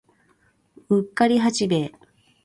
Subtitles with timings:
[0.89, 1.91] うっかり八兵衛